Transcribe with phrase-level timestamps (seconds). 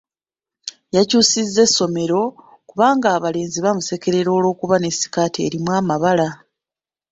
[0.95, 2.21] Yakyusizza essomero
[2.69, 6.27] kubanga abalenzi baamusekerera olw'okuba ne sikaati erimu amabala.